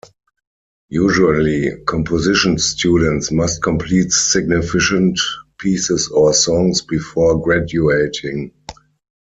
Usually, 0.89 1.73
composition 1.85 2.57
students 2.57 3.31
must 3.31 3.61
complete 3.61 4.09
significant 4.11 5.19
pieces 5.59 6.07
or 6.07 6.33
songs 6.33 6.81
before 6.81 7.39
graduating. 7.39 8.51